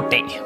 [0.00, 0.40] Goddag.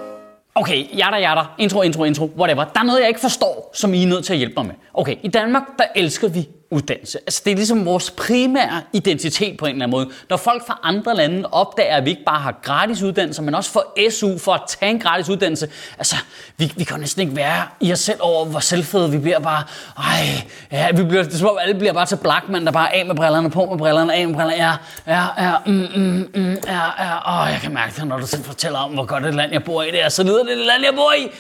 [0.55, 2.65] Okay, jatter, jatter, intro, intro, intro, whatever.
[2.65, 4.75] Der er noget, jeg ikke forstår, som I er nødt til at hjælpe mig med.
[4.95, 7.19] Okay, i Danmark, der elsker vi uddannelse.
[7.19, 10.11] Altså, det er ligesom vores primære identitet på en eller anden måde.
[10.31, 13.71] Når folk fra andre lande opdager, at vi ikke bare har gratis uddannelse, men også
[13.71, 16.17] får SU for at tage en gratis uddannelse, altså,
[16.57, 19.63] vi, vi kan næsten ikke være i os selv over, hvor selvfede vi bliver bare,
[19.99, 20.43] ej,
[20.73, 23.07] ja, vi bliver, det er som om alle bliver bare til Blackman, der bare af
[23.07, 24.73] med brillerne, på med brillerne, af med brillerne, ja,
[25.07, 28.45] ja, ja, mm, mm, mm, ja, ja, åh, jeg kan mærke det, når du selv
[28.45, 30.85] fortæller om, hvor godt et land jeg bor i, det er så nede det land,
[30.85, 31.31] jeg bor i.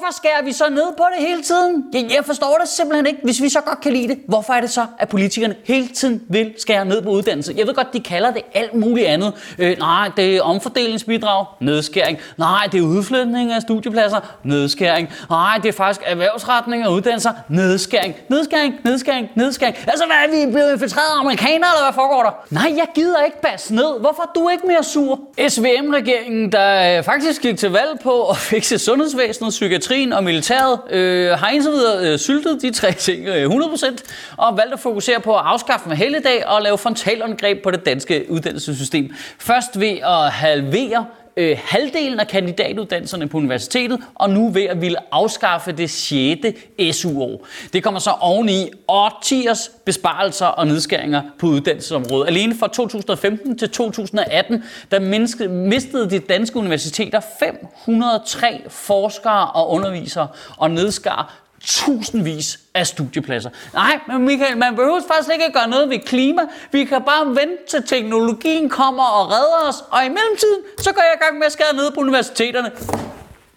[0.00, 1.84] Hvorfor skærer vi så ned på det hele tiden?
[1.92, 3.20] Jeg, jeg forstår det simpelthen ikke.
[3.24, 6.22] Hvis vi så godt kan lide det, hvorfor er det så, at politikerne hele tiden
[6.28, 7.54] vil skære ned på uddannelse?
[7.56, 9.32] Jeg ved godt, de kalder det alt muligt andet.
[9.58, 12.18] Øh, nej, det er omfordelingsbidrag, nedskæring.
[12.38, 15.08] Nej, det er udflytning af studiepladser, nedskæring.
[15.30, 18.14] Nej, det er faktisk erhvervsretning af uddannelser, nedskæring.
[18.28, 19.76] Nedskæring, nedskæring, nedskæring.
[19.86, 22.30] Altså, hvad er vi blevet infiltreret af amerikanere, eller hvad foregår der?
[22.50, 24.00] Nej, jeg gider ikke bas ned.
[24.00, 25.20] Hvorfor er du ikke mere sur?
[25.48, 30.80] SVM-regeringen, der øh, faktisk gik til valg på at fikse sundhedsvæsenet, psykiatri psykiatrien og militæret
[30.90, 33.96] øh, har indtil videre øh, syltet de tre ting øh, 100%
[34.36, 38.26] og valgt at fokusere på at afskaffe med helligdag og lave frontalangreb på det danske
[38.28, 39.14] uddannelsessystem.
[39.38, 41.06] Først ved at halvere
[41.40, 46.96] øh, halvdelen af kandidatuddannelserne på universitetet, og nu ved at ville afskaffe det 6.
[46.96, 47.46] SU-år.
[47.72, 52.26] Det kommer så oveni årtiers besparelser og nedskæringer på uddannelsesområdet.
[52.26, 55.00] Alene fra 2015 til 2018, der
[55.48, 63.50] mistede de danske universiteter 503 forskere og undervisere og nedskar tusindvis af studiepladser.
[63.74, 66.42] Nej, men Michael, man behøver faktisk ikke at gøre noget ved klima.
[66.72, 71.02] Vi kan bare vente til teknologien kommer og redder os, og i mellemtiden, så går
[71.02, 72.70] jeg i gang med at skære ned på universiteterne.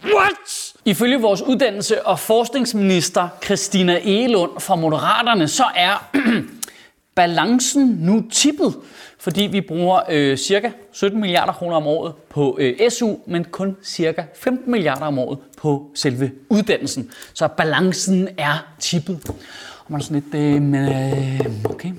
[0.04, 0.74] What?
[0.86, 6.10] Ifølge vores uddannelse- og forskningsminister Christina Egelund fra Moderaterne, så er
[7.16, 8.76] balancen nu tippet
[9.24, 13.78] fordi vi bruger øh, cirka 17 milliarder kroner om året på øh, SU, men kun
[13.84, 17.12] cirka 15 milliarder om året på selve uddannelsen.
[17.34, 19.20] Så balancen er tippet.
[19.80, 21.92] Og man er sådan lidt, øh, men, øh, okay,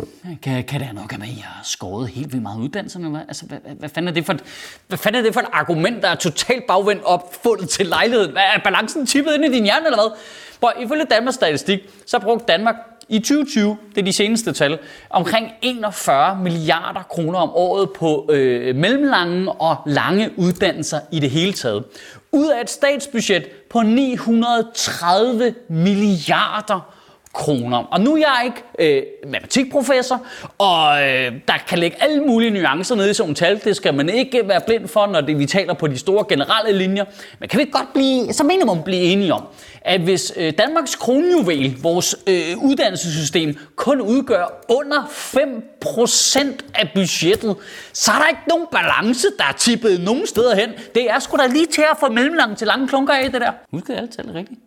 [0.42, 2.98] kan, kan det have noget at med, at jeg har skåret helt vildt meget uddannelse?
[2.98, 3.20] Hvad?
[3.28, 4.42] Altså, hvad, hvad, fanden er det for et,
[4.88, 8.32] hvad fanden er det for et argument, der er totalt bagvendt opfundet til lejligheden?
[8.32, 10.18] Hvad, er balancen tippet ind i din hjerne, eller hvad?
[10.58, 12.74] Hvor ifølge Danmarks Statistik, så brugte Danmark
[13.08, 14.78] i 2020, det er de seneste tal,
[15.10, 21.52] omkring 41 milliarder kroner om året på øh, mellemlange og lange uddannelser i det hele
[21.52, 21.84] taget.
[22.32, 26.93] Ud af et statsbudget på 930 milliarder
[27.34, 27.78] kroner.
[27.78, 28.62] Og nu er jeg ikke
[28.96, 30.26] øh, matematikprofessor,
[30.58, 33.60] og øh, der kan ligge alle mulige nuancer nede i sådan tal.
[33.64, 36.78] Det skal man ikke være blind for, når det, vi taler på de store generelle
[36.78, 37.04] linjer.
[37.38, 39.42] Men kan vi godt blive, så minimum blive enige om,
[39.80, 46.38] at hvis øh, Danmarks kronjuvel, vores øh, uddannelsessystem, kun udgør under 5%
[46.74, 47.56] af budgettet,
[47.92, 50.70] så er der ikke nogen balance, der er tippet nogen steder hen.
[50.94, 53.52] Det er sgu da lige til at få mellemlang til lange klunker af det der.
[53.70, 54.60] Husk det alle tal rigtigt.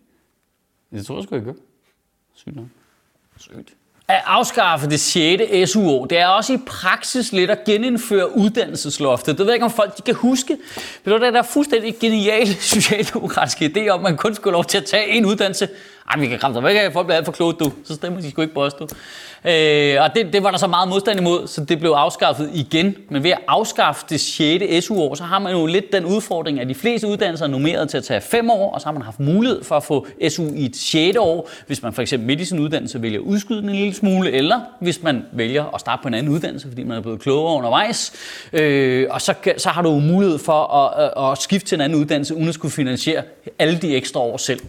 [0.92, 1.52] Det tror jeg sgu, jeg gør.
[2.38, 2.54] Sygt.
[3.38, 3.74] Sygt.
[4.08, 5.70] At afskaffe det 6.
[5.70, 9.38] SUO, det er også i praksis lidt at genindføre uddannelsesloftet.
[9.38, 10.58] Det ved jeg ikke, om folk de kan huske.
[11.04, 14.78] Men det er der fuldstændig geniale socialdemokratiske idé om, at man kun skulle lov til
[14.78, 15.68] at tage en uddannelse.
[16.10, 17.72] Ej, vi kan kramme ikke, at folk bliver alt for kloge, du.
[17.84, 18.88] Så stemmer de sgu ikke på os, du.
[19.44, 22.96] Øh, og det, det var der så meget modstand imod, så det blev afskaffet igen.
[23.10, 24.84] Men ved at afskaffe det 6.
[24.84, 27.98] SU-år, så har man jo lidt den udfordring, at de fleste uddannelser er nummeret til
[27.98, 30.64] at tage 5 år, og så har man haft mulighed for at få SU i
[30.64, 31.16] et 6.
[31.18, 33.94] år, hvis man for eksempel midt i sin uddannelse vælger at udskyde den en lille
[33.94, 37.20] smule, eller hvis man vælger at starte på en anden uddannelse, fordi man er blevet
[37.20, 38.12] klogere undervejs.
[38.52, 41.98] Øh, og så, så har du mulighed for at, at, at skifte til en anden
[41.98, 43.22] uddannelse, uden at skulle finansiere
[43.58, 44.60] alle de ekstra år selv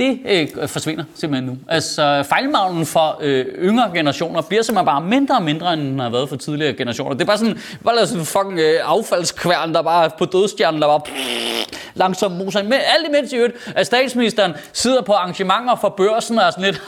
[0.00, 1.58] det øh, forsvinder simpelthen nu.
[1.68, 6.10] Altså fejlmagnen for øh, yngre generationer bliver simpelthen bare mindre og mindre, end den har
[6.10, 7.14] været for tidligere generationer.
[7.14, 10.88] Det er bare sådan, bare sådan en fucking øh, affaldskværn, der bare på dødstjernen, der
[10.88, 12.62] bare pff, langsomt moser.
[12.62, 16.64] Men alt imens i øvrigt, at statsministeren sidder på arrangementer for børsen og er sådan
[16.64, 16.82] lidt,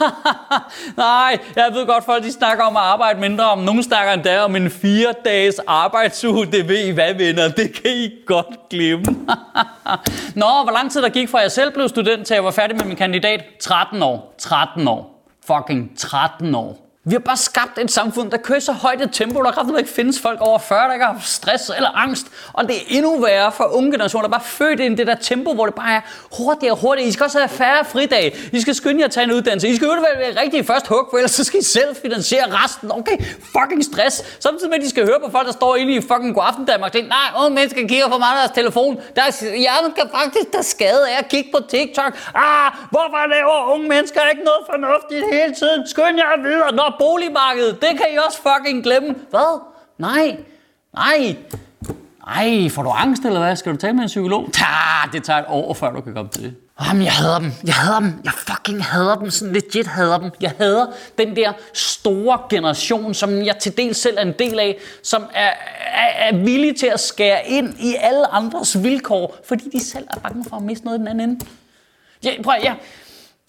[0.97, 4.43] nej, jeg ved godt, folk de snakker om at arbejde mindre, om nogen snakker endda
[4.43, 9.05] om en fire dages arbejdsuge, det ved I hvad, venner, det kan I godt glemme.
[10.41, 12.77] Nå, hvor lang tid der gik fra jeg selv blev student til jeg var færdig
[12.77, 13.43] med min kandidat?
[13.59, 14.35] 13 år.
[14.37, 15.27] 13 år.
[15.47, 16.92] Fucking 13 år.
[17.05, 19.91] Vi har bare skabt et samfund, der kører så højt et tempo, der kraftigt ikke
[19.91, 22.27] findes folk over 40, der ikke har stress eller angst.
[22.53, 25.15] Og det er endnu værre for unge generationer, der bare født ind i det der
[25.15, 26.01] tempo, hvor det bare er
[26.37, 27.07] hurtigere og hurtigere.
[27.07, 28.35] I skal også have færre fridage.
[28.51, 29.67] I skal skynde jer at tage en uddannelse.
[29.67, 32.91] I skal jo være rigtig først hug, for ellers så skal I selv finansiere resten.
[32.91, 33.17] Okay,
[33.57, 34.23] fucking stress.
[34.39, 36.65] Samtidig med, at de skal høre på folk, der står inde i fucking god aften
[36.65, 36.93] Danmark.
[36.93, 39.01] Det er, nej, unge mennesker kigger for meget af deres telefon.
[39.15, 42.11] Deres hjernen kan faktisk der skade af at kigge på TikTok.
[42.35, 45.79] Ah, hvorfor laver unge mennesker ikke noget fornuftigt hele tiden?
[45.87, 49.15] Skynd jer videre, når boligmarkedet, det kan I også fucking glemme.
[49.29, 49.61] Hvad?
[49.97, 50.37] Nej,
[50.93, 51.35] nej,
[52.27, 53.55] nej, får du angst eller hvad?
[53.55, 54.49] Skal du tale med en psykolog?
[54.53, 54.65] Ta,
[55.13, 56.55] det tager et år, før du kan komme til det.
[56.87, 57.51] Jamen, jeg hader dem.
[57.65, 58.21] Jeg hader dem.
[58.23, 59.29] Jeg fucking hader dem.
[59.29, 60.31] Sådan legit hader dem.
[60.41, 60.85] Jeg hader
[61.17, 65.49] den der store generation, som jeg til dels selv er en del af, som er,
[65.93, 70.19] er, er villig til at skære ind i alle andres vilkår, fordi de selv er
[70.19, 71.45] bange for at miste noget i den anden ende.
[72.23, 72.75] Jeg, prøv, jeg,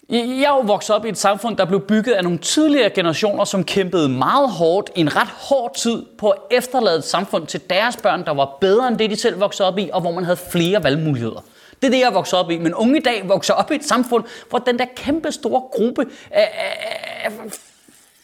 [0.09, 3.43] jeg er jo vokset op i et samfund, der blev bygget af nogle tidligere generationer,
[3.43, 7.61] som kæmpede meget hårdt i en ret hård tid på at efterlade et samfund til
[7.69, 10.23] deres børn, der var bedre end det, de selv voksede op i, og hvor man
[10.23, 11.43] havde flere valgmuligheder.
[11.81, 12.57] Det er det, jeg voksede op i.
[12.57, 16.05] Men unge i dag vokser op i et samfund, hvor den der kæmpe store gruppe
[16.31, 17.31] af, af, af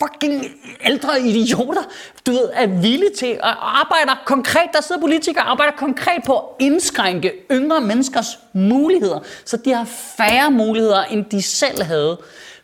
[0.02, 0.46] fucking
[0.86, 1.82] ældre idioter,
[2.26, 4.70] du ved, er villige til at arbejde konkret.
[4.74, 9.86] Der sidder politikere og arbejder konkret på at indskrænke yngre menneskers muligheder, så de har
[10.18, 12.18] færre muligheder, end de selv havde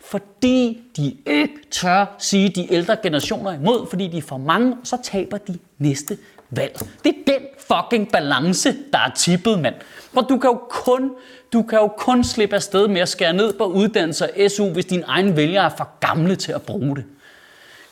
[0.10, 4.78] fordi de ikke tør sige de ældre generationer imod, fordi de er for mange, og
[4.84, 6.18] så taber de næste
[6.50, 6.80] valg.
[7.04, 9.76] Det er den fucking balance, der er tippet, mand.
[10.14, 11.12] For du kan jo kun,
[11.54, 14.86] du kan jo kun slippe afsted med at skære ned på uddannelse og SU, hvis
[14.86, 17.06] dine egne vælgere er for gamle til at bruge det.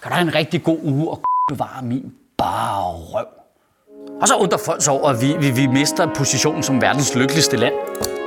[0.06, 1.22] Kan du have en rigtig god uge og
[1.52, 3.26] bevare min bare røv?
[4.22, 7.58] Og så undrer folk sig over, at vi, vi, vi mister positionen som verdens lykkeligste
[7.58, 7.74] land.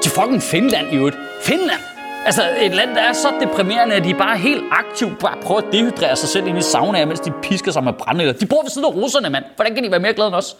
[0.02, 1.16] Til fucking Finland i øvrigt.
[1.42, 1.80] Finland!
[2.26, 5.66] Altså et land, der er så deprimerende, at de bare helt aktivt bare prøver at
[5.72, 8.32] dehydrere sig selv ind i saunaer, mens de pisker sig med brænde.
[8.32, 9.44] De bor ved siden af russerne, mand.
[9.56, 10.56] Hvordan kan de være mere glade end os?